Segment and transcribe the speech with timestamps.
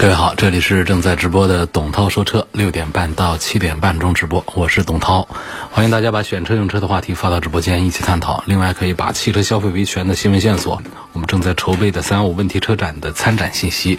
[0.00, 5.28] 各位好，这里是正在直播的董涛说车，六点半到七点半钟直播，我是董涛，
[5.70, 8.42] 欢迎大家把选车用车的话题发到直播间一起探讨。
[8.46, 10.80] 另外可以把汽车消费维权的新闻线索，
[11.12, 13.98] 我们正在筹备的三幺五问题车展的参展信息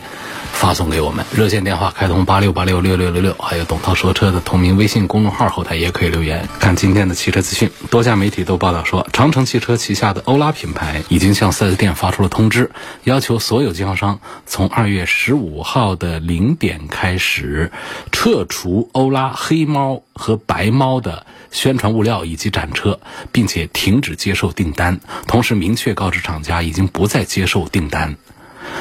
[0.52, 1.24] 发送给我们。
[1.36, 6.50] 热线电话开通八六八六六六六六，还有董涛说车的同名微信公众号后台也可以留言。
[6.60, 12.72] 看今天的汽车资讯，多家媒体都报道说，长城汽车旗下的欧拉品牌已经向 4S 店发出了通知，
[13.04, 15.91] 要求所有经销商从二月十五号。
[15.96, 17.72] 的零点开始，
[18.12, 23.00] 撤除欧拉黑猫和白猫的宣传物料以及展车，
[23.32, 25.00] 并且停止接受订单。
[25.28, 28.16] 同时明确告知厂家，已经不再接受订单。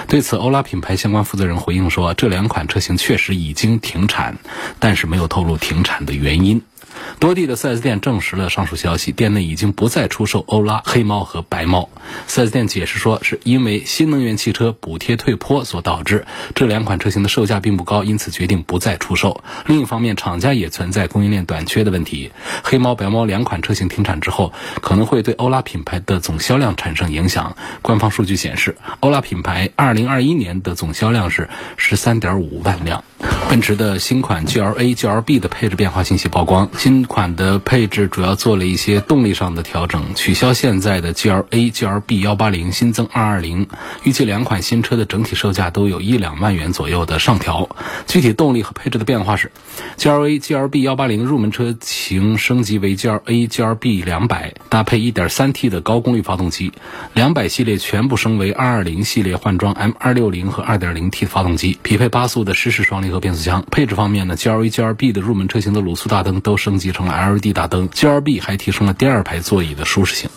[0.06, 4.36] 对此，欧拉品牌相关负责人回应说，这两款车型确实已经停产，
[4.78, 6.60] 但是没有透露停产的原因。
[7.18, 11.88] 多地的 4S 店证实了上述消息，店内已经不再出售欧拉黑猫和白猫。
[12.28, 19.42] 4S 店解释说，是因为新能源汽车补贴退坡所导致，这两款车型的售价并不高，因此决定不再出售。
[19.66, 22.32] 另一方面，厂家也存在供应链短缺的问题。
[22.64, 27.56] 黑猫、白猫两款车型停产之后，可能会对欧拉品牌的总销量产生影响。
[27.82, 33.04] 官方数据显示，欧拉品牌2021年的总销量是13.5万辆。
[33.48, 36.70] 奔驰的新款 GLA、GLB 的配置变化信息曝光。
[36.80, 43.68] 新款的配置主要做了一些动力上的调整，取消现在的 GLA、GLB 幺八零，新增二二零。
[44.02, 47.68] 预计两款新车的整体售价都有一两万元左右的上调。
[48.06, 49.52] 具体动力和配置的变化是
[49.98, 56.72] ：GLA、GLB 幺八零入门车型升级为 GLA、GLB 两百，搭配一点三 T 的高功率发动机；
[57.12, 63.66] 两百系列全部升为二二零系列，换装 M 二六零和二点零 T 发动机，匹配八速的湿式双离合变速箱。
[63.70, 70.30] 配置方面呢，GLA、GLB 的入门车型的卤素大灯都是升级成了 LED 大灯，GLB 还提升了第二排座椅的舒适性。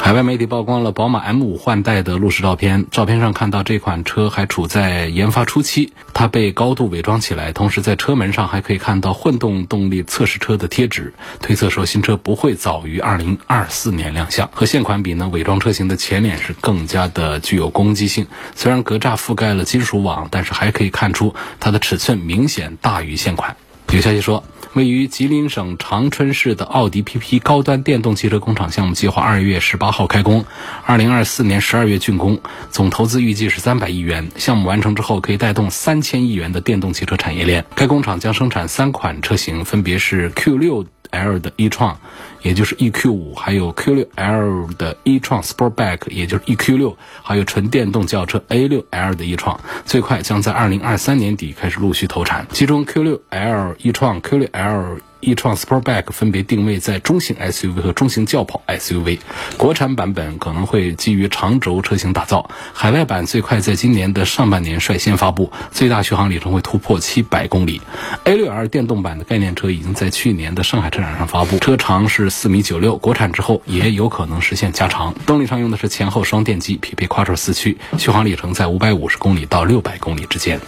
[0.00, 11.12] 海外媒体曝光了宝马 M5 换代的路试照片，照片上看到这款车还处在研发初期，它被高度伪装起来，同时在车门上还可以看到混动动力测试车的贴纸。
[11.42, 14.48] 推测说新车不会早于2024年亮相。
[14.54, 18.26] 和现款比呢，伪装车型的前脸是更加的具有攻击性。
[18.54, 23.54] 虽然格栅覆盖了金属网，但是还可以看出它的尺寸明显大于现款。
[23.92, 24.42] 有消息说。
[24.76, 30.44] 位于吉林省长春市的奥迪 PP 高端电动汽车工厂项目计划二月十八号开工，
[30.84, 32.38] 二零二四年十二月竣工，
[32.70, 34.28] 总投资预计是三百亿元。
[34.36, 37.64] 项目完成之后，可以带动三千亿元的电动汽车产业链。
[37.74, 41.98] 该工厂将生产三款车型，分别是 Q 六 L 的 e 创。
[42.42, 49.24] 也就是 EQ 五，还有 Q 六 L 的 e 创 Sportback，也就是 EQ 六，还有纯电动轿车 A 六 L 的
[49.24, 52.46] e 创，最快将在二零二三年底开始陆续投产。
[52.52, 54.65] 其中 Q 六 L 一创、Q 六 L。
[54.66, 59.18] our e 创 Sportback 分别定位在中型 SUV 和中型轿跑 SUV，
[59.56, 67.80] 国产版本可能会基于长轴车型打造，海外版最快在今年的上半年率先发布，最大续航里程会突破七百公里。
[68.24, 75.14] A6L 电动版的概念车已经在去年的上海车展上发布，车长是四米九六，国产之后也有可能实现加长。
[75.26, 80.60] 动力上用的是前后双电机，匹配 Quattro 四驱，续航里程在五百五十公里到六百公里之间。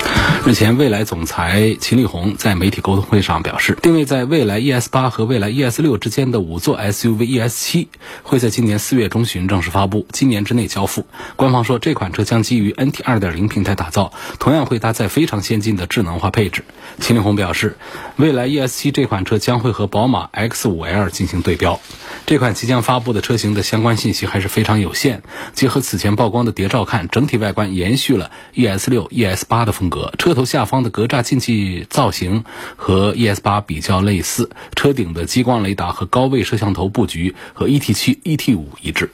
[0.47, 4.49] 日前，蔚来总裁秦力红在媒体沟通会上表示，定位在未来。
[4.49, 7.89] 来 ES 八和蔚来 ES 六之间的五座 SUV ES 七
[8.23, 11.05] 会在今年四月中旬正式发布，今年之内交付。
[11.37, 16.65] 官方说这款车将基于 NT 二点零平台打造，同样会搭载非常先进的智能化配置。
[16.99, 17.77] 秦力红表示，
[18.17, 21.79] 蔚来 ES 七这款车将会和宝马 X 五 L 进行对标。
[22.25, 25.23] 这款即将发布的车型的相关信息还是非常有限。
[25.53, 32.45] 结合此前曝光的谍照看，整体外观延续了 ES 六、ES 八的风格，车头下方的格栅进气造型
[32.77, 39.11] 和 ES 八比较类似，四车顶的激光雷达和高位摄像头布局和 ET 七、ET 五一致。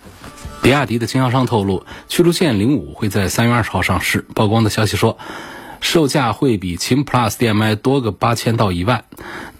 [0.60, 4.26] 比亚迪的经销商透露，驱逐舰零五会在三月二十号上市。
[4.34, 5.16] 曝光的消息说，
[5.80, 9.04] 售价会比秦 PLUS DM-i 多个八千到一万。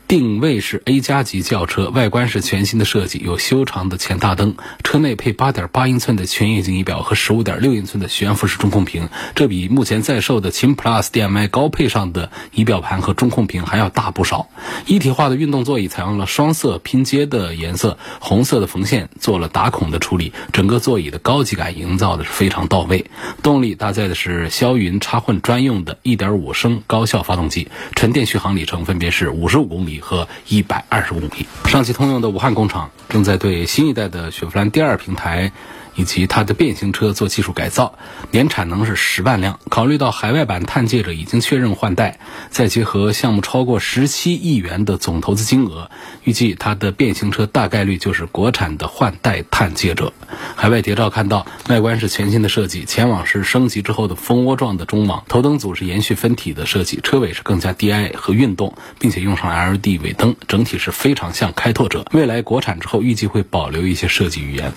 [0.07, 14.49] 定位是 A 加级轿车，外观是全新的设计，有修长的前大灯，车内配8.8英寸的全液晶仪表和15.6英寸的悬浮式中控屏，这比目前在售的秦 PLUS DM-i 高配上的仪表盘和中控屏还要大不少。
[14.87, 23.07] 一体化的运动座椅采用了双色拼接的颜色，红色的缝线做了打孔的处理，整个座椅的高级感营造的是非常到位。
[23.43, 29.94] 动力搭载的是霄云插混专用的1.5升高效发动机，纯电续航里程分别是55公里。
[30.01, 31.47] 和一百二十公里。
[31.67, 35.51] 上汽通用的武汉工厂正在对新一代的雪佛兰第二平台
[35.97, 37.99] 以及它的变形车做技术改造，
[38.31, 39.59] 年产能是十万辆。
[39.69, 42.19] 考虑到海外版探界者已经确认换代，
[42.51, 45.91] 再结合项目超过十七亿元的总投资金额，
[46.25, 50.13] 预计它的变形车大概率就是国产的换代探界者。
[50.57, 62.05] 海外谍照看到，外观是全新的设计，前网是升级之后的蜂窝状的中网，头灯组是延续分体的设计，车尾是更加 DI 和运动，并且用上了 LED 尾灯，整体是非常像开拓者。
[62.13, 64.73] 未来国产之后，预计会保留一些设计语言。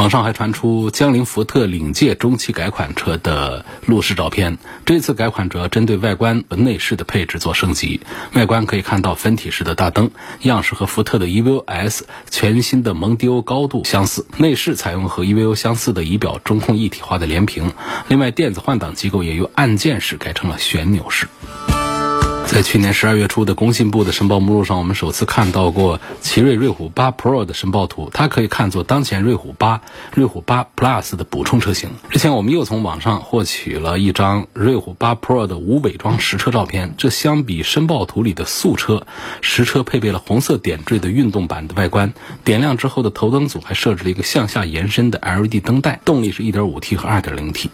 [0.00, 4.56] 网上还传出江铃福特领界中期改款车的路试照片。
[4.86, 8.00] 这次改款主要针对外观和内饰的配置做升级。
[8.32, 10.10] 外观可以看到分体式的大灯，
[10.40, 14.24] 样式和福特的 EVO S 全新的蒙迪欧高度相似。
[14.38, 17.70] 内饰采用和 EVO 相似的仪表中控一体化的连屏。
[18.08, 21.28] 另外，电子换挡机构也由按键式改成了旋钮式。
[22.50, 29.80] 在去年十二月初的工信部的申报目录上，我们首次看到过奇瑞瑞虎八 Pro 的申报图，它可以看作当前瑞虎八、
[30.12, 31.90] 瑞虎八 Plus 的补充车型。
[32.10, 39.06] 之前我们又从网上获取了一张瑞虎八 Pro 的无伪装实车照片，这相比申报图里的素车，
[39.40, 42.12] 实车配备了红色点缀的运动版的外观，
[42.42, 47.70] 点亮之后的头灯组还设置了一个向下延伸的 LED 灯带，动力是一点五 T 和二点零 T。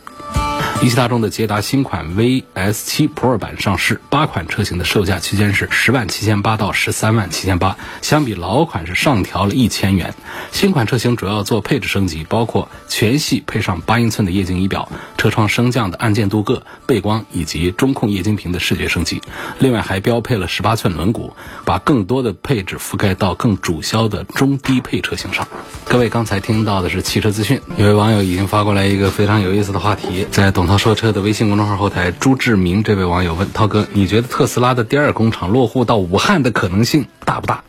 [0.82, 10.14] 一汽大众的捷达新款 VS7 Pro 版上市，八款车型的售价区间是十万七千八到十三万七千八，相比老款是上调了一千元。
[10.52, 19.22] 新款车型主要做配置升级，包括全系配上八英寸的液晶仪表，车窗升降的按键镀铬、背光以及中控液晶屏的视觉升级。
[19.58, 21.32] 另外还标配了十八寸轮毂，
[21.64, 25.48] 把更多的配置覆盖到更主销的中低配车型上。
[25.86, 30.65] 各位刚才听到的是汽车资讯，有位网友已经发过来一个非常有意思的话题，在董。
[30.66, 37.62] 涛说车的微信公众号后台，朱志明这位网友问涛哥：“你觉得特斯拉的第二工厂落户到武汉的可能性大不大？”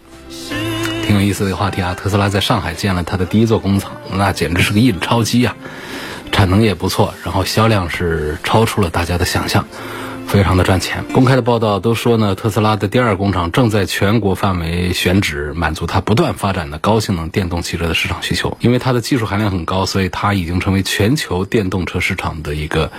[1.05, 1.93] 挺有意思的话题啊！
[1.93, 5.55] 特斯拉在上海建了它的第一座工厂，那简直是个印钞机啊！
[6.31, 9.65] 产能也不错，然后销量是超出了大家的想象。
[10.27, 11.03] 非常的赚钱。
[11.13, 18.55] 公开的报道都说呢，特斯拉的第二工厂正在全国范围选址，满足它不断发展的高性能电动汽车的市场需求。
[18.59, 22.91] 因为它的技术含量很高，所以它已经成为全球电动车市场的一个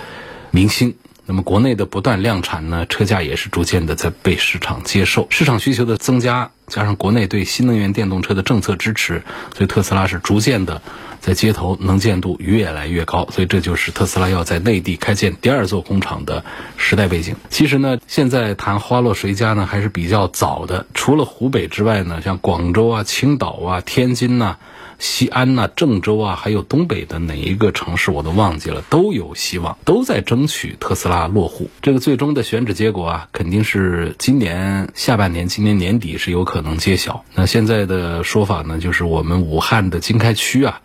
[0.51, 0.95] 明星。
[1.25, 5.27] 那么国内的不断量产呢，车价也是逐渐的在被市场接受。
[5.29, 9.21] 市场需求的增加，加上国内对新能源电动车的政策支持，
[9.55, 10.81] 所以特斯拉是逐渐的。
[11.29, 16.43] 在街头能见度越来越高，所以这就是特斯拉要在内地开建第二座工厂的
[16.75, 17.35] 时代背景。
[17.51, 20.87] 其实呢，现在谈花落谁家呢，还是比较早的。
[20.95, 24.57] 除了湖北之外呢，像广州啊、青岛啊、天津呐、
[24.97, 31.69] 西安呐、郑州啊，还有东北的哪一个城市我都忘记了，都有希望，都在争取特斯拉落户。
[31.83, 37.23] 这个最终的选址结果啊，肯定是今年下半年、今年年底是有可能揭晓。
[37.35, 40.81] 那现在的说法呢，就是我们武汉的经开区啊。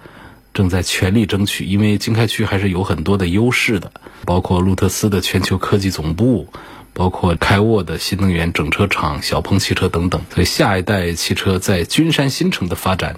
[0.54, 3.90] 正在全力争取，因为经开区还是有很多的优势的，
[4.24, 6.48] 包括路特斯的全球科技总部，
[6.94, 13.16] 包括开沃的新能源整车厂、小鹏汽车等等，所以下一代汽车在君山新城的发展。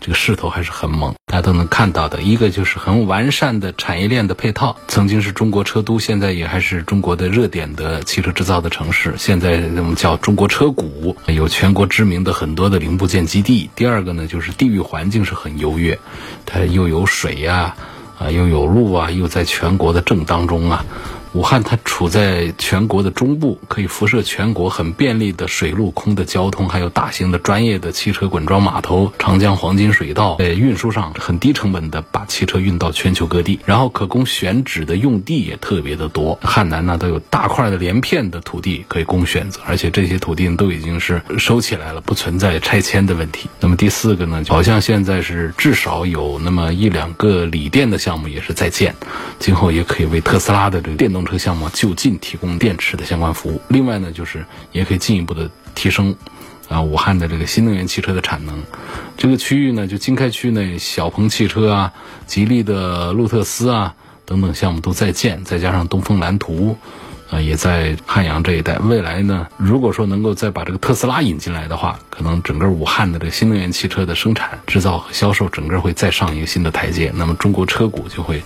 [0.00, 2.22] 这个势头还是很猛，大家都能看到的。
[2.22, 9.14] 一个就是很完善的产业链的配套，曾经是中国车都，现在也还是中国的热点的汽车制造的城市。
[9.18, 13.68] 现在我们叫中国车谷，有全国知名的很多的零部件基地。
[13.74, 15.98] 第二个呢，就是地域环境是很优越，
[16.46, 17.74] 它又有水呀，
[18.20, 20.84] 啊，又有路啊，又在全国的正当中啊。
[21.32, 36.38] 武汉它处在全国的中部，可以辐射全国，很便利的水陆空的交通，还有大型的专业的汽车滚装码头，长江黄金水道，在运输上很低成本的把汽车运到全球各地，然后可供选址的用地也特别的多。
[36.42, 43.50] 汉南呢都有大块的连片的土地可以供选择，而且这些土地都已经是收起来了，不存在拆迁的问题。
[43.60, 48.94] 那么第四个呢，好像现在是至少有那么一两个锂电的项目也是在建，
[49.38, 51.17] 今后也可以为特斯拉的这个电动。
[51.18, 53.60] 动车项目就近提供电池的相关服务。
[53.68, 56.14] 另外呢，就是也可以进一步的提升
[56.68, 58.62] 啊武汉的这个新能源汽车的产能。
[59.16, 61.92] 这个区域呢，就经开区内，小鹏汽车啊、
[62.24, 63.92] 吉利的路特斯啊
[64.24, 66.76] 等等项目都在建，再加上东风蓝图，
[67.30, 68.78] 呃，也在汉阳这一带。
[68.78, 77.12] 未来呢，如果说能够再把这个特斯拉引进来的话，可能整个武汉的这个新能源汽车的生产、制造和销售，整个会再上一个新的台阶。
[77.14, 78.42] 那么中国车股就会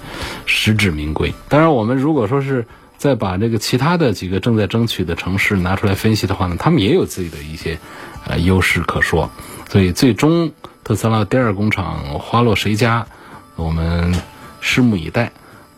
[0.46, 1.32] 实至名归。
[1.48, 2.66] 当然，我们如果说是
[2.98, 7.78] 再把这个其他的几个正在争取的城市拿出来分析的话呢，他们也有自己的一些
[8.26, 9.30] 呃优势可说。
[9.68, 13.06] 所以最终特斯拉第二工厂花落谁家，
[13.54, 14.12] 我们
[14.60, 15.30] 拭目以待。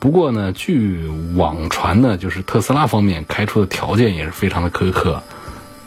[0.04, 5.23] 不过呢，据网传呢，就是特斯拉方面开出的条件也是非常的苛刻。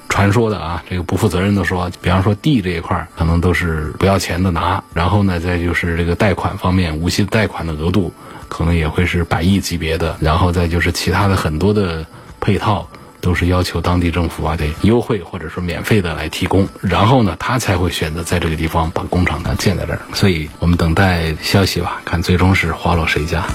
[0.10, 8.12] 传说的啊，这个不负责任的说，比方说地这一块可能都是不要钱的拿，然后呢，再就是这个贷款方面，无息贷款的额度
[8.50, 12.04] 可能也会是百亿级别的，然后再就是其他的很多的
[12.40, 12.88] 配套。
[13.20, 20.00] 都是要求当地政府啊得优惠或者说免费的来提供，然后呢，他才会选择在这个地方把工厂呢建在这儿。
[20.14, 23.46] 所以我们等待消息吧，看最终是花落谁家。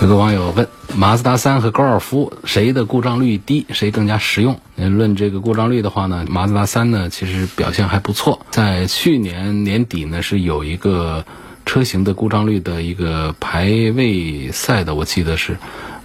[0.00, 4.60] 有个网友问：马自达三和高尔夫谁的故障率低，谁更加实用？
[4.76, 11.24] 论这个故障率的话呢，马自达三呢其实表现还不错，在去年年底呢是有一个
[11.66, 13.64] 车型的故障率的一个排
[13.96, 15.56] 位赛的，我记得是。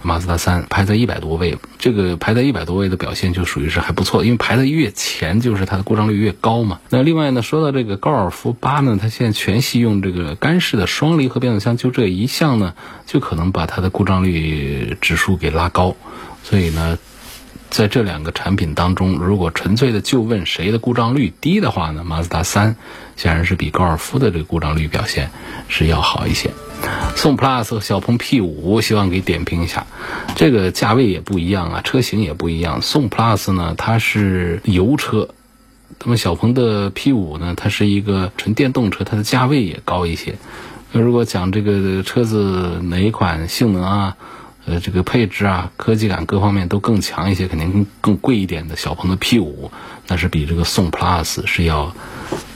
[0.04, 6.80] 马自达三排在一百多位，这个排在一百多位的表现就属于是还不错，因为排的越前就是它的故障率越高嘛。
[6.90, 12.74] 那另外呢，说到这个高尔夫八呢，它现在全系用这个干式的双离合变速箱，就这一项呢，
[13.06, 15.96] 就可能把它的故障率指数给拉高。
[16.42, 16.98] 所以呢，
[17.70, 22.76] 在这两个产品当中，如果纯粹的就问谁的故障率低的话呢，马自达三
[23.16, 25.30] 显然是比高尔夫的这个故障率表现
[25.68, 26.50] 是要好一些。
[27.16, 29.86] 宋 Plus 和小鹏 P 五，希望给点评一下。
[30.36, 32.82] 这个价位也不一样啊，车型也不一样。
[32.82, 35.28] 宋 Plus 呢，它是油车；
[36.02, 40.34] 那么小鹏的 P 五呢，它是一个纯电动车，它的价位也高一些。
[40.92, 44.16] 那如果讲这个车子哪一款性能啊，
[44.66, 49.70] 呃，这个配置啊，科技感各方面都更强一些，肯定更贵一点的小鹏的 P 五，
[50.08, 51.94] 那是比这个宋 Plus 是要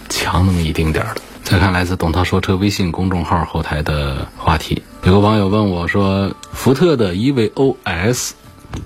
[0.09, 1.21] 强那么一丁点儿的。
[1.49, 8.35] 再看来自董涛说车微信公众号后台的话题，有个网友问我说：“福特的 EVO S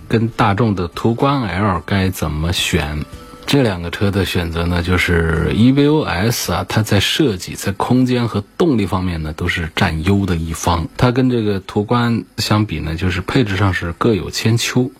[0.06, 3.04] 跟大众的途观 L 该怎么选？”
[3.46, 10.86] 这两个车的选择呢，就是 EVO S 啊，它在设计、在空间和动力方面呢都是占优的一方。
[10.96, 14.92] 它跟这个途观相比呢，就是配置上是各有千秋。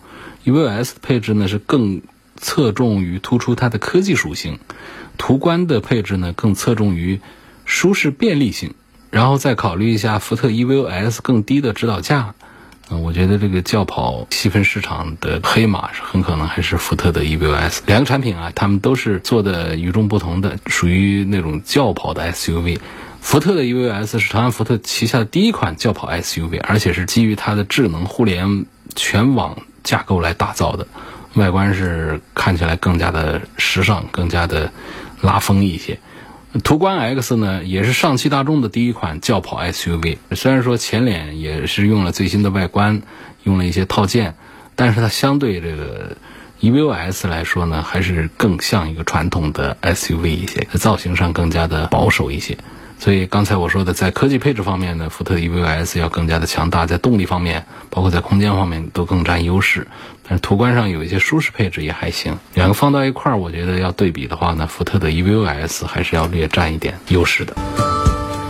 [0.43, 2.01] EVO S 的配置呢是更
[2.35, 4.59] 侧重于突出它的科技属性，
[5.17, 7.21] 途观的配置呢更侧重于。
[7.65, 8.73] 舒适便利性，
[9.09, 12.33] 然后再考虑一下福特 EVO S 更低的指导价，
[12.89, 17.81] 嗯，我觉得这个轿跑细分市场的黑马是很可能还是福特的 EVO S。
[17.85, 22.79] 两个产品啊，他们都是做的与众不同的，属于那种轿跑的 SUV。
[23.21, 28.65] 福特的 EVO S 是长安福特旗下的第一款轿跑 SUV，而且是基于它的智能互联
[28.95, 30.85] 全网架构来打造的，
[31.35, 34.69] 外观是看起来更加的时尚，更加的
[35.21, 35.97] 拉风一些。
[36.61, 40.17] 途观 X 呢，也是上汽大众的第一款轿跑 SUV。
[40.31, 43.01] 虽然说前脸也是用了最新的外观，
[43.43, 44.35] 用了一些套件，
[44.75, 46.15] 但是它相对这个
[46.61, 52.55] EVO S 来说呢，还是更像一个传统的 SUV 一些，造型上更加的保守一些。
[52.99, 59.87] 所以刚才我说的，在科技配置方面呢，福特 EVO S 要更加的强大，在动力方面，包括在空间方面都更占优势。
[60.33, 62.39] 但途观上有一些舒适配置也还行。
[62.55, 67.55] 两个放到一块儿，我觉得要对比的话呢，福特的 EVO S 还是要略占一点优势的。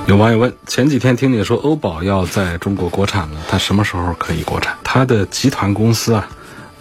[0.08, 4.78] 有网友问：前几天听你说欧宝要在中国国产了，它什么时候可以国产？
[4.82, 6.30] 它的集团公司啊？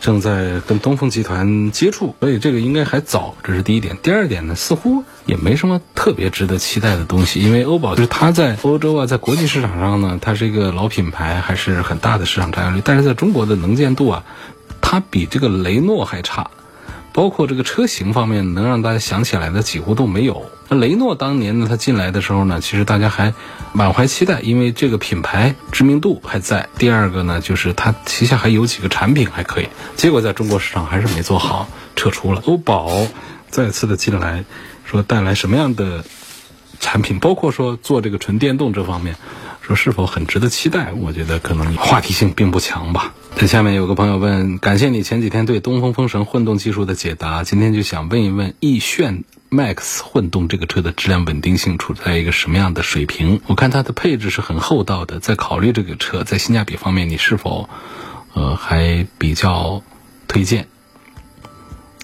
[0.01, 3.97] 正在跟东风集团接触，所以这个应该还早，这是第一点。
[4.03, 12.83] 第二点呢，似乎也没什么特别值得期待的东西，因为欧宝就是它在欧洲啊，在国际市场上呢，它是一个老品牌，还是很大的市场占有率。
[12.85, 14.25] 但是在中国的能见度啊，
[14.93, 16.51] 它比这个雷诺还差。
[17.15, 20.51] 包括这个车型方面，能让大家想起来的几乎都没有。
[20.69, 23.33] 那雷诺当年呢，它进来的时候呢，其实大家还
[23.73, 26.69] 满怀期待，因为这个品牌知名度还在。
[26.77, 29.69] 第二个呢，就是它旗下还有几个产品还可以。
[29.97, 32.43] 结果在中国市场还是没做好，撤出了。
[32.45, 32.91] 欧宝
[33.49, 34.45] 再次的进来，
[34.85, 36.05] 说带来什么样的
[36.81, 39.17] 产品，包括说做这个纯电动这方面。
[39.63, 40.93] 说是否很值得期待？
[40.93, 43.13] 我觉得可能话题性并不强吧。
[43.35, 53.41] 在下面有个朋友问：感谢你前几天对东风风神混动技术的解答，今天就想问一问奕炫 MAX 混动这个车的质量稳定性处在一个什么样的水平？
[53.47, 57.69] 我看它的配置是很厚道的，在考虑这个车在性价比方面，你是否
[58.33, 59.83] 呃还比较
[60.29, 60.69] 推荐？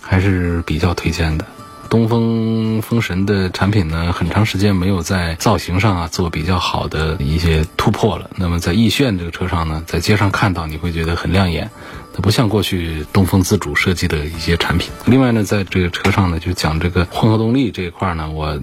[0.02, 1.46] 还是比较推荐的？
[1.90, 8.30] 东风风神的产品呢，很长时间没有在造型上啊做比较好的一些突破了。
[8.36, 11.70] 那么在奕炫这个车上呢，在街上看到你会觉得很亮眼，
[12.14, 14.90] 它不像过去东风自主设计的一些产品。
[15.06, 18.60] 另外呢，在这个车上呢，就讲这个混合动力这一块呢，我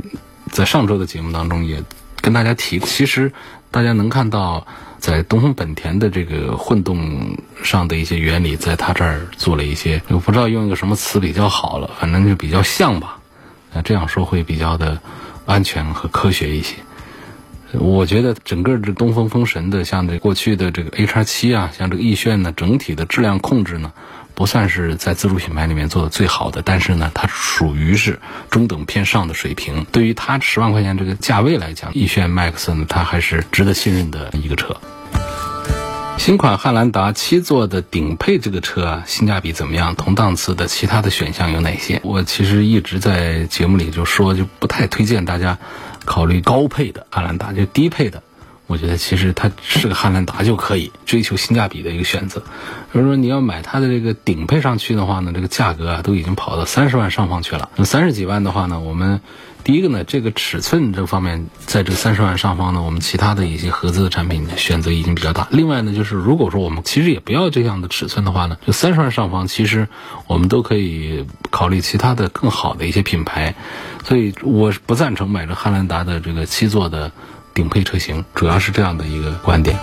[0.51, 1.83] 在上周的节目当中也
[2.21, 3.33] 跟大家提，其实
[3.71, 4.67] 大家能看到。
[4.97, 13.14] 在东风本田的这个混动上的一些原理，在它这儿做了一些，我不知道用一个什么词比较好了，反正就比较像吧。
[13.75, 14.99] 那这样说会比较的
[15.45, 16.77] 安全和科学一些。
[17.73, 23.93] 我觉得整个这东风风神的，像这过去的这个 A 叉七啊，像这个奕炫呢，整体的质量控制呢。
[24.33, 29.85] 不算是在自主品牌里面做的最好的，但是呢，它属于是中等偏上的水平。
[29.93, 34.75] 对于它十万块钱这个价位来讲，奕炫 MAX 呢，它还是值得信任的一个车。
[36.17, 39.93] 新款汉兰达七座的顶配这个车啊，性价比怎么样？
[39.95, 42.01] 同档次的其他的选项有哪些？
[42.03, 45.59] 我其实一直在节目里就说，就不太推荐大家
[46.03, 48.23] 考虑高配的汉兰达，就低配的。
[48.65, 52.41] 我觉得其实它是个汉兰达就可以追求性价比的一个选择。
[52.91, 57.69] 如果说你要买它的这个顶配上去的话呢，这个价格啊都已经跑到三十万上方去了。
[57.75, 59.21] 那三十几万的话呢，我们
[59.65, 65.47] 第一个呢，这个尺寸这方面，在这三十万上方呢，我们其他的一些合资的产品选择已经比较大。
[65.49, 69.87] 另外呢，就是如果说我们其实也不要这样的尺寸的话呢，就三十万上方，其实
[70.27, 73.55] 我们都可以考虑其他的更好的一些品牌。
[74.03, 77.11] 所以我不赞成买这汉兰达的这个七座的。
[77.55, 79.79] 顶配车型主要是这样的一个观点。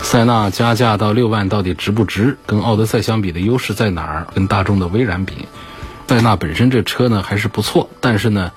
[0.00, 2.38] 塞纳加价到六万到底值不值？
[2.46, 4.26] 跟奥德赛相比的优势在哪儿？
[4.34, 5.34] 跟大众的威然比，
[6.08, 8.52] 塞纳本身这车呢还是不错，但是呢，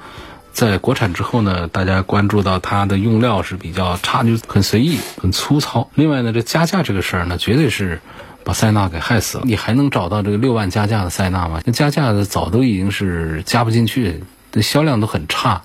[0.53, 5.89] 在国产之后呢，大家关注到它的用料是比较差，就很随意、很粗糙。
[5.95, 8.01] 另外呢，这加价这个事儿呢，绝对是
[8.43, 9.43] 把塞纳给害死了。
[9.47, 11.61] 你还能找到这个六万加价的塞纳吗？
[11.65, 15.63] 那加价的早都已经是加不进去，这销量都很差。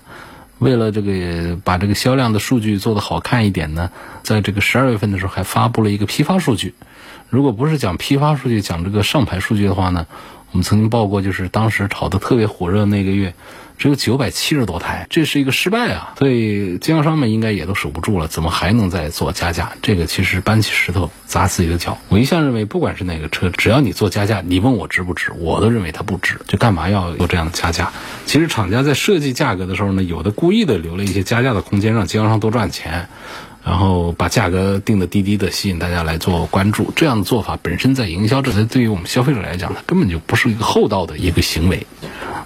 [0.57, 3.91] 为了这个把这个销量的数据做得好看一点呢，
[4.23, 6.73] 在这个十二月份的时候还发布了一个批发数据。
[7.29, 10.07] 如果不是讲批发数据，讲这个上牌数据的话呢，
[10.55, 13.33] 我们曾经报过，就是当时炒得特别火热那个月。
[13.77, 16.13] 只有九百七十多台，这是一个失败啊！
[16.17, 19.73] 所以经销商们应该也都守不住了，怎么还能再做加价？
[19.81, 21.97] 这个其实搬起石头砸自己的脚。
[22.07, 26.39] 我一向认为，不管是哪个车，只要你做加价，你问我值不值，我都认为它不值。
[26.47, 27.91] 就干嘛要做这样的加价？
[28.25, 33.09] 其实厂家在设计价格的时候呢，有的故意的留了一些加价的空间，让经销商多赚钱，
[33.65, 36.93] 然后把价格定的低低的，吸引大家来做关注。
[36.95, 41.85] 这样的做法本身在营销这，对于我们消费者来讲，它根本就不是一个厚道的一个行为。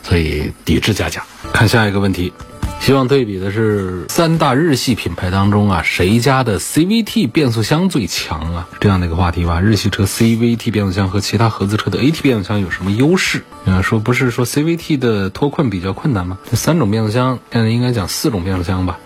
[0.01, 1.25] 所以抵制加价。
[1.51, 2.31] 看下一个问题，
[2.79, 8.69] 希望对比的是三大日系品牌当中啊，谁家的 CVT 变速箱最强啊？
[8.79, 9.59] 这样的一个话题吧。
[9.59, 13.43] 日系车 CVT 变速箱和其他合资车的 AT 变速箱有什么优势？
[13.65, 16.37] 啊，说不是说 CVT 的脱困比较困难吗？
[16.49, 18.97] 这三种变速箱，现在应该讲四种变速箱吧。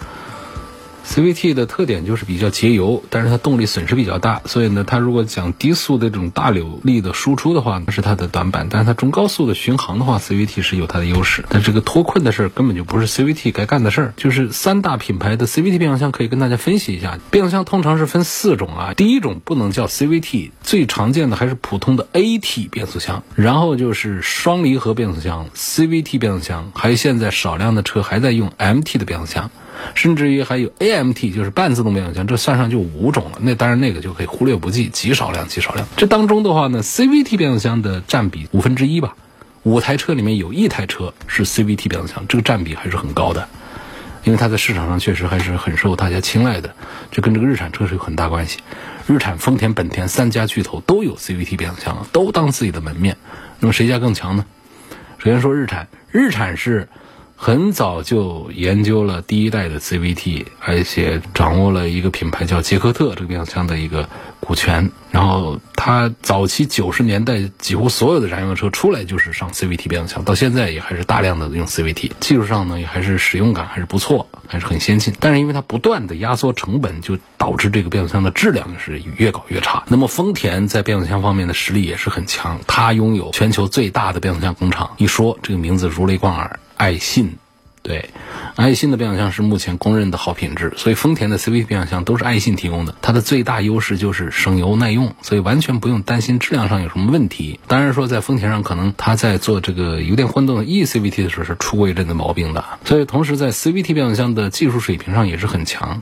[1.05, 8.67] CVT 的特点就是比较节油，但是它动力损失比较大，所以呢，它如果讲低速的这种大扭力的输出的话，那是它的短板。
[8.69, 11.43] 但是它中高速的巡航的话，CVT 是有它的优势。
[11.49, 14.13] 但这个脱困的事儿根本就不是 CVT 该干的事儿。
[14.15, 18.93] 就是三大品牌的 CVT 变速箱可以跟大家分析一下，变速箱通常是分四种啊。
[18.95, 29.51] 第一种不能叫 CVT，最常见的还是普通的 AT 变速箱，然后就是双离合变速箱 CVT 变速箱，还有现在少量的车还在用 MT 的变速箱。
[29.95, 33.37] 甚至于还有 AMT，就是半自动变速箱，这算上就五种了。
[33.41, 35.87] 那当然那个就可以忽略不计，极少量，极少量。
[35.97, 39.15] 这当中的话呢，CVT 变速箱的占比五分之一吧，
[39.63, 43.47] 五台车里面有一台车是 CVT 变速箱，这个占比还是很高的。
[44.23, 46.73] 因为它在市场上确实还是很受大家青睐的，
[47.11, 48.59] 这跟这个日产车是有很大关系。
[49.05, 53.17] 日产、丰田、本田三家巨头都有 CVT 变速箱，都当自己的门面。
[53.59, 54.45] 那么谁家更强呢？
[55.17, 56.87] 首先说日产，日产是。
[57.45, 64.07] 很早就研究了第一代的 CVT，而且掌握了一个品牌叫杰克特这个变速箱的一个
[64.39, 64.89] 股权。
[65.11, 72.11] 然后他早期九十年代几乎所有的燃油车出来就是上 CVT 变速箱，到现在也还是大量的用 CVT。
[72.21, 75.13] 技术上呢也还是使用感还是不错，还是很先进。
[75.19, 79.83] 但是因为它不断的压缩成本，就导致这个变速箱的质量是越搞越差。
[79.87, 84.91] 那么丰田在变速箱方面的实力也是很强，它拥有全球最大的变速箱工厂。
[84.97, 86.59] 一说这个名字如雷贯耳。
[86.75, 87.37] 爱信，
[87.83, 88.09] 对，
[88.55, 92.95] 爱信的变速箱是目前公认的好品质，所以丰田的 CVT 变速箱都是爱信提供的。
[93.01, 97.59] 它的最大优势就是省油耐用，所以完全不用担心质量上有什么问题。
[97.67, 102.63] 当然说在丰田上，可能它在做这个油电混动的 eCVT 的时候是出过一阵子毛病的。
[102.85, 106.01] 所以同时在 CVT 变速箱的技术水平上也是很强。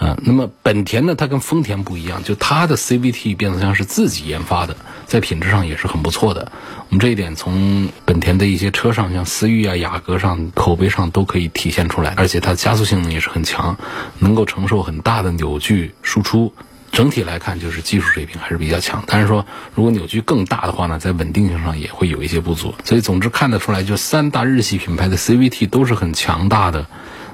[0.00, 4.74] 啊，那么本田呢，它跟丰田不一样，就它的 CVT 变速箱是自己研发的。
[5.04, 6.50] 在品质上也是很不错的。
[6.88, 12.14] 我们这一点从本田的一些车上，像思域啊、雅阁上，口碑上都可以体现出来。
[12.16, 13.76] 而且它加速性能也是很强，
[14.20, 16.54] 能够承受很大的扭矩输出。
[16.92, 19.04] 整体来看，就是技术水平还是比较强。
[19.06, 22.74] 但是说，如果扭矩更大的话呢，在稳定性上也会有一些不足。
[22.84, 26.86] 所以，总之看得出来，就三大日系品牌的 CVT 都是很强大的。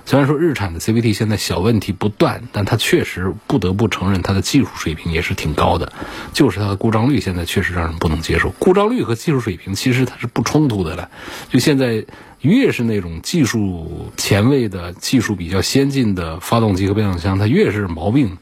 [0.06, 5.92] 虽然说日产的 CVT 现在小问题不断，但它确实不得不承认它的技术水平也是挺高的。
[6.32, 8.50] 就是它的故障率现在确实让人不能接受。
[8.58, 11.10] 故障率和技术水平其实它是不冲突的了。
[11.50, 12.06] 就现在
[12.40, 18.38] 越是那种技术前卫的、技术比较先进的发动机和变速箱，它越是毛病。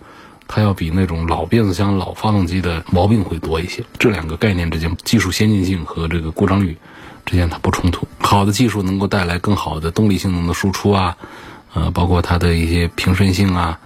[0.46, 3.82] 它要比那种老变速箱、老发动机的毛病会多一些。
[3.98, 6.76] 这两个概念之间，技术先进性和这个故障率
[7.24, 8.06] 之间它不冲突。
[8.18, 11.16] 好的技术能够带来更好的动力性能的输出啊，
[11.74, 13.78] 呃，包括它的一些平顺性啊、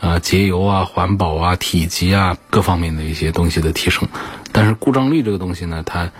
[0.00, 4.06] 呃节油啊、环保啊、体积啊各方面的一些东西的提升。
[4.52, 6.10] 但是故障率这个东西呢，它。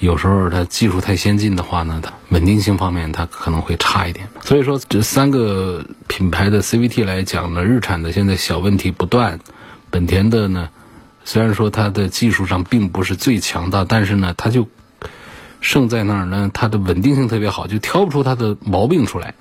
[0.00, 4.28] 有时候它技术太先进的话呢，它稳定性方面它可能会差一点。
[4.42, 9.38] 所以说这三个品牌的 CVT 来讲呢，日产的现在小问题不断，
[9.90, 10.68] 本田的呢，
[11.24, 14.68] 虽然说它的技术上并不是最强大，但是呢，它就
[15.60, 19.34] 胜在那儿呢，它的稳定性特别好，就挑不出它的毛病出来。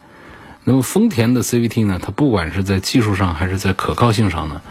[0.63, 4.61] 那么丰田的 CVT 呢，它不管是在技术上还是在可靠性上呢，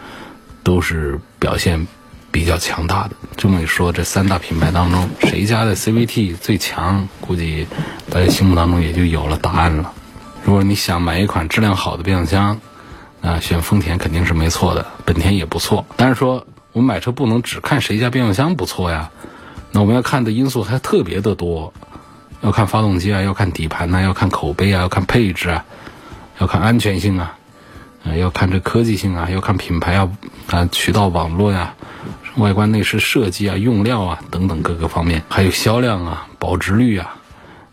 [0.63, 1.87] 都是表现。
[2.33, 7.07] 比较强大的，这么一说，这三大品牌当中，谁家的 CVT 最强？
[7.21, 7.67] 估计
[8.09, 9.93] 大家心目当中也就有了答案了。
[10.43, 12.59] 如果你想买一款质量好的变速箱，
[13.21, 15.85] 啊，选丰田肯定是没错的，本田也不错。
[15.95, 19.11] 但是说我们买车不能只看谁家变速箱不错呀，
[19.71, 21.71] 那我们要看的因素还特别的多，
[22.41, 25.63] 要看发动机啊，要看底盘呐，要看口碑啊，要看配置啊，
[26.39, 27.37] 要看安全性啊，
[28.05, 30.09] 啊，要看这科技性啊，要看品牌啊，
[30.47, 31.73] 啊，渠道网络呀。
[32.37, 37.15] 外观内饰设计啊、用料啊等等各个方面，还有销量啊、保值率啊，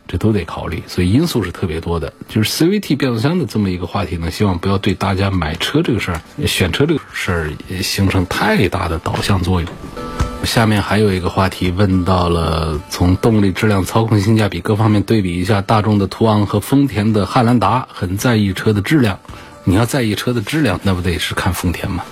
[0.06, 2.12] 这都得考虑，所以因素是特别多的。
[2.28, 7.50] 就是 CVT 变速箱的这么一个话题呢，希望不要对大家买车这个事儿、选车这个事儿
[7.82, 9.70] 形成太大的导向作用。
[10.44, 19.18] 下面还有一个话题问到了，从动力、质量、操控性价比各方面对比一下，大众的途昂和丰田的汉兰达，很在意车的质量。
[19.64, 22.02] 你要在意车的质量，那不得是看丰田吗？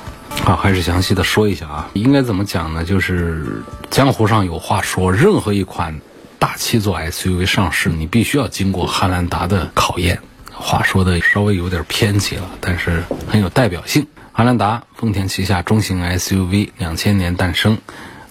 [0.44, 1.90] 好，还是详细的说一下啊。
[1.94, 2.84] 应该怎么讲呢？
[2.84, 6.00] 就是江湖上有话说，任何一款
[6.38, 10.20] 大七座 SUV 上市，你必须要经过汉兰达的考验。
[10.52, 14.06] 话说的稍微有点偏激了，但是很有代表性。
[14.32, 17.78] 汉兰达，丰田旗下中型 SUV，两千年诞生，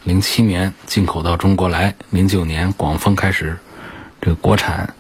[0.08, 3.58] 零七年进口到中国来，零九年广丰开始
[4.22, 4.94] 这个国产，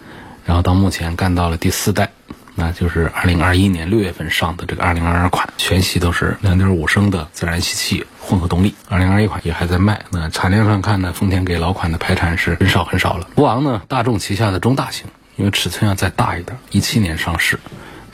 [0.44, 2.10] 然后到目前干到了第四代。
[2.56, 8.76] 那就是二零二一年六月份上的这个二零二二款，全系都是两点五升的自然吸气混合动力。
[8.90, 10.04] 二零二一款也还在卖。
[10.12, 13.30] 那产量上看呢，丰田给老款的排产是很少很少了。
[13.34, 15.06] 途昂呢，大众旗下的中大型，
[15.38, 17.58] 因为尺寸要再大一点，一七年上市，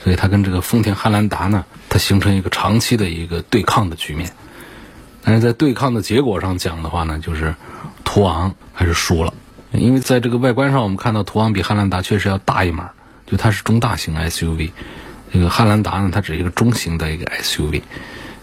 [0.00, 4.30] 所以它跟这个丰田汉兰达呢，它形成一个长期的一个对抗的局面。
[5.24, 7.54] 但是在对抗的结果上讲的话呢，就是
[8.04, 9.34] 途昂还是输了，
[9.72, 12.90] 因为在这个外观上，我们看到途昂比汉兰达确实要大一码。
[13.26, 14.70] 就它是中大型 SUV，
[15.32, 17.80] 这个汉兰达呢，它只是一个中型的一个 SUV，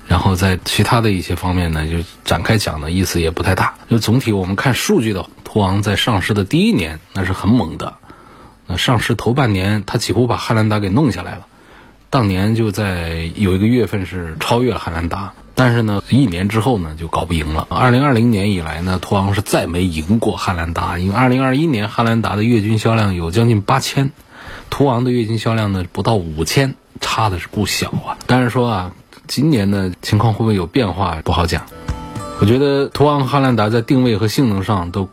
[0.08, 3.76] 然后在其他的一些方面呢，就展开讲的意思也不太大。
[3.92, 7.94] 就总体我们看数据的，途昂在上市的第一年那是很猛的，
[8.66, 11.46] 那上市头半年它几乎把汉兰达给弄下来了，
[12.10, 17.68] 当年就在有一个月份是超越了汉兰达，但是呢，一年之后呢就搞不赢了。
[17.70, 24.12] 二零二零年以来呢，途昂是再没赢过汉兰达，因为二零二一年汉兰达的月均销量有将近八千。
[24.70, 28.18] 途昂的月均销量呢不到五千，差的是不小啊。
[28.26, 28.92] 但是说啊，
[29.28, 31.64] 今年的情况会不会有变化不好讲。
[32.40, 35.08] 我觉得途昂、汉兰达在定位和性能上都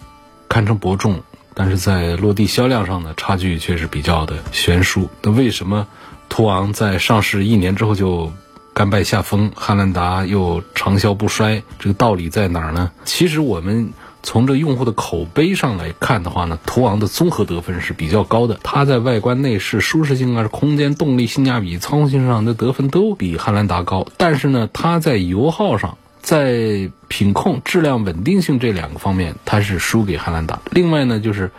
[0.49, 1.21] 堪称伯仲，
[1.53, 5.11] 但是在落地销量上呢，差距却是比较的悬殊。
[5.21, 5.87] 那为什么
[6.31, 8.33] 途昂在上市一年之后就
[8.79, 11.65] 甘拜下风，汉兰达又长销不衰？
[11.81, 12.93] 这个道理在哪儿呢？
[13.05, 13.93] 其实我们。
[14.21, 18.59] 从这用户的口碑上来看的话呢，途昂的综合得分是比较高的。
[18.63, 24.07] 它在外观内饰、舒适性啊、空间、动力、性价比、操控性上的得分都比汉兰达高。
[24.17, 30.61] 但是呢，它在油耗上、在品控、质量稳定性这两个方面，它是输给汉兰达。
[30.71, 31.53] 另外呢，就是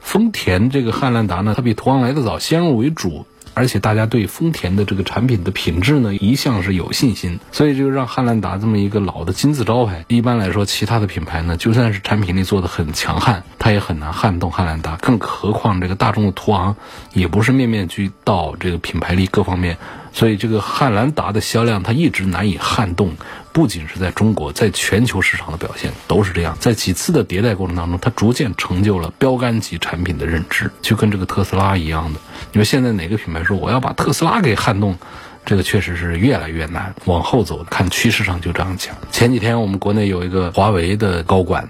[0.00, 3.26] 丰田这个汉兰达呢，它比途昂来的早，先入为主。
[3.54, 10.04] 而且大家对丰田的这个产品的品质呢，一向是有信心，所以就让汉兰达这么一个老的金字招牌。
[10.08, 14.96] 一般来说，其他的品牌呢，就算是产品力做的很强悍，它也很难撼动汉兰达。
[14.96, 16.76] 更何况这个大众的途昂，
[17.12, 19.78] 也不是面面俱到，这个品牌力各方面，
[20.14, 23.14] 所以这个汉兰达的销量它一直难以撼动
[23.52, 26.56] 不仅是在中国，在全球市场的表现都是这样。
[26.60, 32.20] 在几次的迭代过程当中，它逐渐成就了标杆级产品的认知，就跟这个特斯拉一样的。
[32.52, 34.96] 你说现在哪个品牌说我要把特斯拉给撼动？
[35.44, 36.94] 这个确实是越来越难。
[37.04, 38.96] 往后走，看趋势上就这样讲。
[39.10, 41.68] 前几天我们国内有一个华为的高管。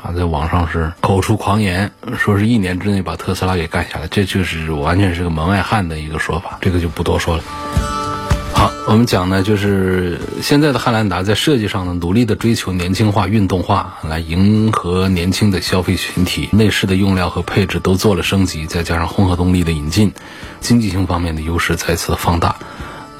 [0.00, 7.42] 啊，在网上是口出狂言，说是一年之内把特斯拉给干下来，这就是完全是个门外汉的一个说法，这个就不多说了。
[8.54, 16.48] 好，我们讲呢，就是现在的汉兰达在设计上呢，努力的追求年轻化、运动化，来迎合年轻的消费群体。
[16.52, 20.12] 内饰的用料和配置都做了升级，再加上混合动力的引进，
[20.60, 22.56] 经济性方面的优势再次放大。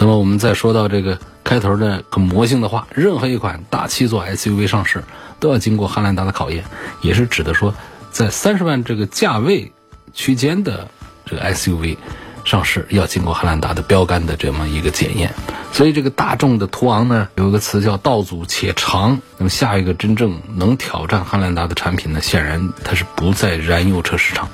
[0.03, 5.05] 那么我们再说到这个开头的很魔性的话，任何一款大七座 SUV 上市。
[5.39, 6.65] 都要经过汉兰达的考验，
[7.03, 7.73] 也是指的说，
[8.11, 9.71] 在三十万这个价位
[10.13, 10.89] 区间的
[11.25, 11.97] 这个 SUV
[12.45, 15.33] 上市，要经过汉兰达的标杆的这么一个检验。
[15.73, 19.21] 所以这个大众的途昂呢，有一个词叫“道阻且长”。
[19.39, 24.49] 那么下一个真正能挑战汉兰达的产品呢，显然它是不在燃油车市场，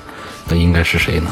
[0.47, 1.31] 那应该是谁呢？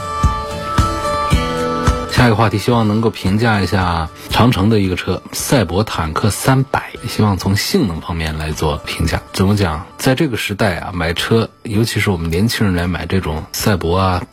[2.18, 9.22] 下一个话题，希望能够评价一下长城的一个车赛博坦克三百，希望从性能方面来做评价。
[9.34, 9.86] 怎么讲？
[10.00, 14.24] 在这个时代啊，买车，尤其是我们年轻人来买这种赛博啊、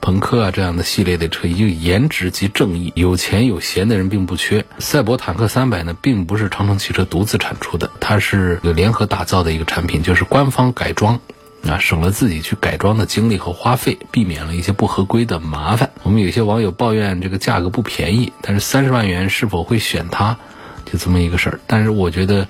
[0.00, 4.66] 朋克啊这样的系列的车，一个颜值即正义，有钱有闲的人并不缺。
[4.80, 11.20] 赛博坦克三百呢，并不是长城汽车独自产出的，它是有联合打造的一个产品，就是官方改装。
[11.66, 15.90] 啊，省了自己去改装的精力和花费，避免了一些不合规的麻烦。
[16.02, 20.36] 我们有些网友抱怨这个价格不便宜，但是三十万元是否会选它，
[20.84, 21.60] 就这么一个事儿。
[21.66, 22.46] 但是我觉得，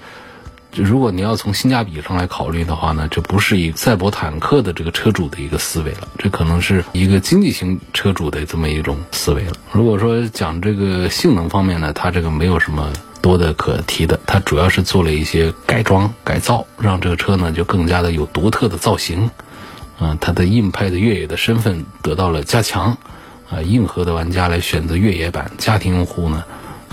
[0.73, 9.53] 如果你要从性价比上来考虑的话呢，这不是以赛博坦克的这个车主的一个思维了，这可能是一个经济型车主的这么一种思维了。
[9.73, 12.93] 如果说讲这个性能方面呢，它这个没有什么。
[13.29, 19.31] 多的可提的，它主要是做了一些改装改造，让这个车呢就更加的有独特的造型，
[20.01, 22.97] 嗯，它的硬派的越野的身份得到了加强，
[23.51, 26.43] 啊，硬核的玩家来选择越野版，家庭用户呢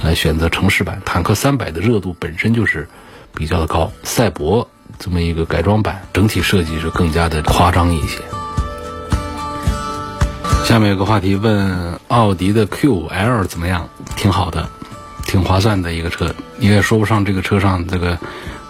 [0.03, 1.01] 来选择城市版。
[1.05, 2.89] 坦克三百的热度本身就是
[3.33, 4.67] 比较的高，赛博
[4.99, 8.19] 这么一个改装版，整体设计是更加的夸张一些。
[10.65, 13.87] 下面有个话题问奥迪的 QL 怎么样？
[14.17, 14.69] 挺好的。
[15.25, 18.17] 挺划算的一个车，你也说不上这个车上这个，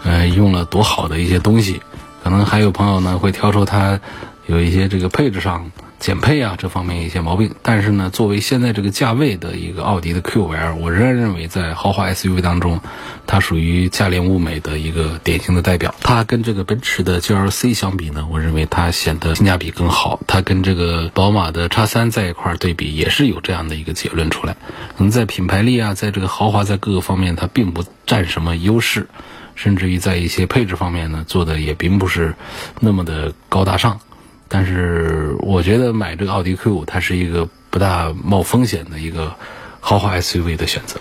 [0.04, 1.80] 呃，用了多好的一些东西。
[2.24, 4.00] 可能还有朋友呢会挑出它
[4.48, 5.70] 有一些这个配置上
[6.06, 7.56] 减配啊这方面一些毛病。
[7.64, 12.80] 但是呢，作为现在这个价位的一个奥迪的 Q5L，我仍然认为在豪华 SUV 当中，
[13.26, 15.96] 它属于价廉物美的一个典型的代表。
[16.02, 20.20] 它跟这个奔驰的 GLC 相比呢，我认为它显得性价比更好。
[20.28, 24.54] 它跟这个宝马的 X3 在一块儿对比，也是有这样的一个结论出来。
[24.96, 29.08] 可能在品牌力啊，在这个豪华，在各个方面，它并不占什么优势，
[29.56, 32.36] 甚至于在一些配置方面呢，做的也并不是
[32.80, 34.02] 那么的高大上。
[34.48, 39.36] 但是，我觉得买这个奥迪 Q 五，它是一个不大冒风险的一个
[39.80, 41.00] 豪华 SUV 的选择。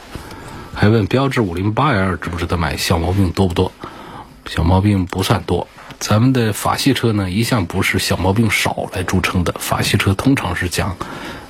[0.75, 2.77] 还问标致五零八 L 值不值得买？
[2.77, 3.71] 小毛病多不多？
[4.47, 5.69] 小毛病不算多。
[6.01, 9.55] 咱们的法系车呢，一向不是小毛病少来著称的。
[9.59, 10.97] 法系车通常是讲。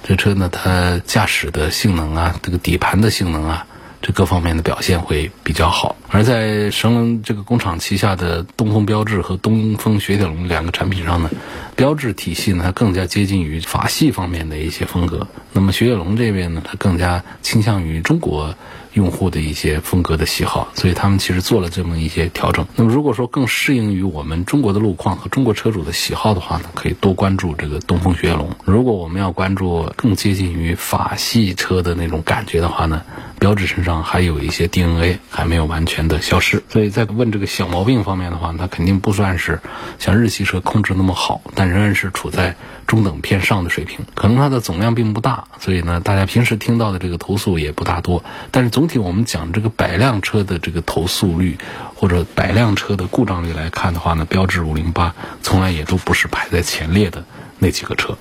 [0.02, 3.66] 这车呢，它驾驶的性能啊，这个底盘的性能啊，
[4.06, 5.96] 这各方面的表现会比较好。
[6.10, 11.30] 而在神龙这个工厂旗下的东风标致和东风雪铁龙两个产品上呢，
[11.74, 15.26] 标致体系呢，它更加接近于法系方面的一些风格。
[15.54, 18.54] 那么雪铁龙这边呢，它更加倾向于中国。
[18.94, 22.66] 用户的一些风格的喜好，所以他们其实做了这么一些调整。
[22.76, 28.48] 那么如果说更适应于我们中国的路况和中国车主的喜好的话呢，可以多关注这个东风雪铁龙。
[28.64, 33.02] 如果我们要关注更接近于法系车的那种感觉的话呢，
[33.38, 36.62] 标志身上还有一些 DNA 还没有完全的消失。
[36.70, 39.60] 所以在问这个小毛病方面的话，它肯定不算是
[39.98, 42.56] 像日系车控制那么好，但仍然是处在。
[42.86, 48.22] 中等偏上的水平，可能它的总量并不大，所以呢，大家平时听到的这个投诉也不大多。
[48.50, 51.56] 但是总整体我们讲这个百辆车的这个投诉率，
[51.94, 57.24] 或者百辆车的故障率来看的话呢，标致五零八从来也都不是排在前列的
[57.58, 58.14] 那几个车。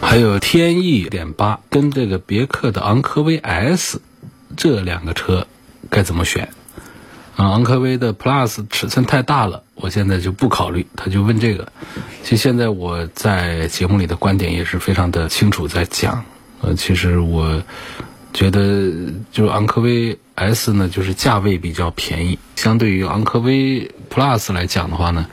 [0.00, 4.00] 还有天翼点八跟这个别克的昂科威 S
[4.56, 5.46] 这两个车
[5.90, 6.48] 该怎么选？
[7.36, 10.86] 啊，昂科威的 Plus 尺寸太大了，我现在就不考虑。
[10.96, 11.70] 他就问这个，
[12.22, 16.24] 其实现在我在节目里的观点也是非常的清楚，在讲。
[16.60, 17.62] 呃，其实我
[18.32, 18.92] 觉得，
[19.32, 25.26] 就是昂科威 S 呢，就是价位比较便宜，相对于昂科威 Plus 来讲的话呢，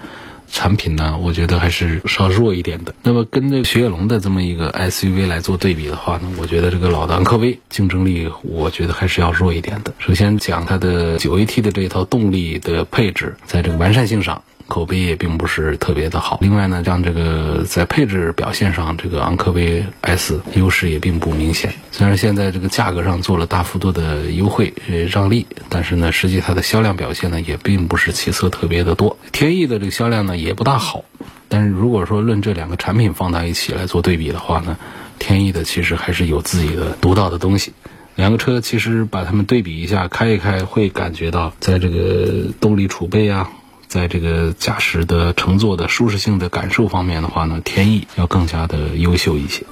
[0.52, 2.96] 产品呢，我觉得还是稍弱一点的。
[3.04, 9.94] 那么跟这个雪铁龙的这么一个 SUV 来做对比的话呢，我觉得这个老的昂科威竞争力，我觉得还是要弱一点的。
[10.00, 14.42] 首先讲它的九 AT 的这一套动力的配置，在这个完善性上。
[14.68, 16.40] 口碑也并不是特别的好。
[16.42, 21.74] 另外呢，像这个在配置表现上，这个昂科威 S 优势也并不明显。
[21.92, 29.18] 虽然现在这个价格上做了大幅度的优惠呃让利，但是呢，实际它的销量表现呢也并不是起色特别的多。
[29.32, 31.06] 天翼的这个销量呢也不大好。
[31.48, 34.78] 但是如果说论这两个产品放在一起来做对比的话呢，
[35.20, 37.74] 天翼的其实还是有自己的独到的东西。
[38.16, 43.50] 两个车其实把它们对比一下，开一开会感觉到在这个动力储备啊。
[43.88, 49.66] 在这个驾驶的乘坐的舒适性的感受方面的话呢，天翼要更加的优秀一些。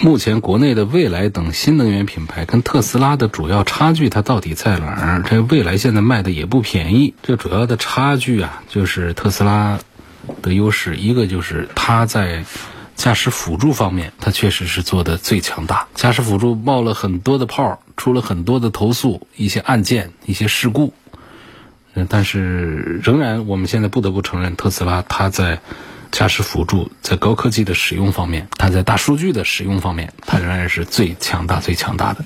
[0.00, 5.22] 目前国内的蔚来等新能源品牌跟特斯拉的主要差距，它到底在哪儿？
[5.22, 7.14] 这蔚来现在卖的也不便宜。
[7.22, 9.78] 这主要的差距啊，就是特斯拉
[10.42, 12.44] 的优势，一个就是它在
[12.96, 15.86] 驾驶辅助方面，它确实是做的最强大。
[15.94, 20.92] 驾驶辅助冒了很多的泡，出了很多的投诉，一些案件，一些事故。
[22.08, 25.60] 但是仍然，我们现在不得不承认，特斯拉它在
[26.10, 32.24] 驾驶辅助、在高科技的使用方面，它在大数据的使用方面，它仍然是最强大、最强大的。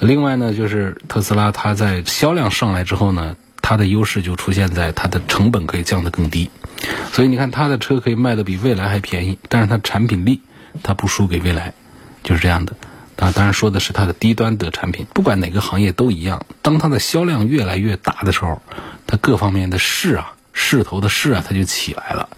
[0.00, 6.50] 另外呢，就是特斯拉它在销量上来之后呢，它的优势就出现在它的成本可以降得更低。
[7.12, 10.42] 所以你看，它的车可以卖得比蔚来还便宜，但是它产品力
[10.82, 11.72] 它不输给蔚来，
[12.22, 12.74] 就是这样的。
[13.16, 16.44] 啊，当然说的是它的低端的产品，不管哪个行业都一样。
[16.62, 18.60] 当它的销量越来越大的时候，
[19.06, 22.28] 它各方面的势啊，势头的势啊，它就起来了。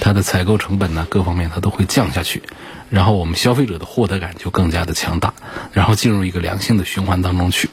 [0.00, 2.42] 它的采购成本呢，各方面它都会降下去，
[2.90, 5.34] 然后我们消费者的获得感就更加的强大，
[5.72, 7.68] 然后进入一个良性的循环当中去。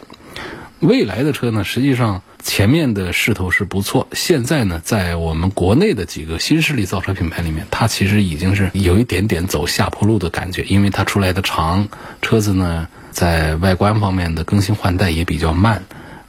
[0.86, 2.22] 未来的车呢，实际上。
[2.46, 11.88] 前面的势头是不错，现在呢，在我们国内的几个新势力造车品牌里面，它其实已经是有一点点走下坡路的感觉，因为它出来的长
[12.22, 15.84] 车子呢，在外观方面的更新换代也比较慢，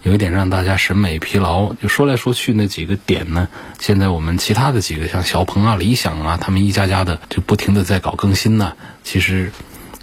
[0.05, 1.75] 有一点让大家审美疲劳。
[1.75, 3.47] 就说来说去那几个点呢，
[3.79, 8.73] 现在我们其他的几个像小鹏啊、理想啊，他们一家家的就不停的在搞更新呢，
[9.05, 9.53] 其实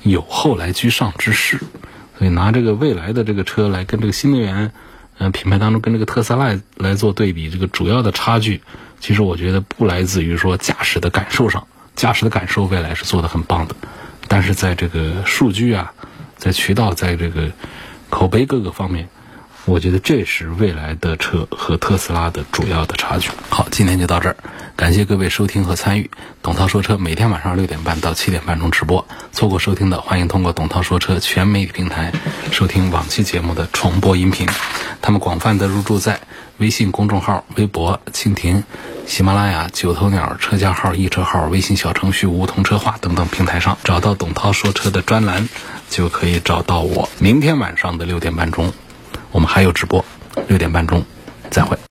[0.04, 1.60] 有后来居上之势，
[2.18, 4.72] 所以拿这个未来的这个车来跟这个新能源。
[5.20, 8.60] 嗯，品牌当中跟这个特斯拉来做对比，这个主要的差距，
[9.00, 13.76] 其实我觉得不来自于说驾驶的感受上，驾驶的感受未来是做的很棒的，
[14.28, 15.94] 但是在这个数据啊，
[16.36, 17.52] 在渠道，在这个
[18.10, 19.08] 口碑各个方面。
[19.66, 23.30] 我觉得这是未来的车和特斯拉的主要的差距。
[23.50, 24.36] 好，今天就到这儿，
[24.76, 26.12] 感谢各位收听和参与。
[26.42, 32.12] 董涛说车每天晚上六点半到七点半钟直播，错过收听的，欢迎通过董涛说车全媒体平台
[32.52, 34.48] 收听往期节目的重播音频。
[35.02, 36.20] 他们广泛的入驻在
[36.58, 38.66] 微信公众号、微博、蜻蜓、
[39.08, 45.48] 喜马拉雅、九头鸟车架号、易车号、微信小程序梧桐车话等等平台上，找到董涛说车的专栏，
[45.90, 47.10] 就可以找到我。
[47.18, 48.74] 明天晚上的六点半钟。
[49.34, 50.06] 我们还有直播，
[50.48, 51.04] 六点半钟，
[51.50, 51.76] 再会。